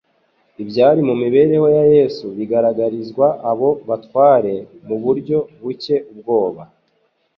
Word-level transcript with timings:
Ibyari 0.63 1.01
mu 1.09 1.15
mibereho 1.21 1.67
ya 1.77 1.85
Yesu 1.95 2.25
bigaragarizwa 2.37 3.27
abo 3.51 3.69
batware 3.87 4.53
mu 4.87 4.95
buryo 5.03 5.37
butcye 5.61 5.95
ubwoba. 6.11 6.63